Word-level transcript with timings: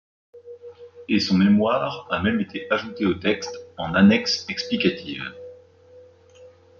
Et 1.09 1.19
son 1.19 1.37
‘mémoire’ 1.37 2.07
a 2.09 2.23
même 2.23 2.39
été 2.39 2.65
ajouté 2.71 3.05
au 3.05 3.13
texte, 3.13 3.55
an 3.77 3.93
annexe 3.93 4.47
explicative. 4.49 5.23